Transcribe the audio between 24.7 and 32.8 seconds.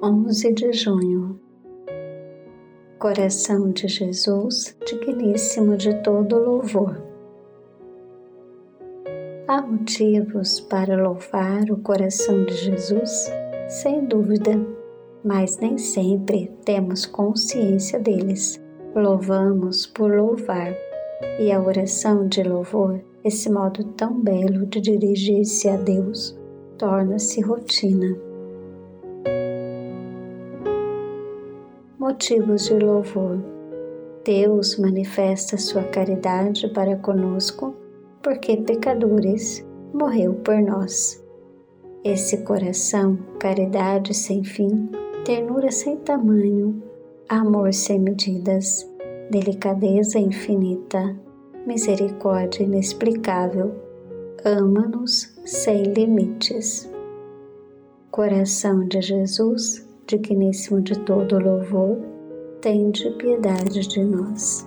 dirigir-se a Deus, torna-se rotina. Motivos de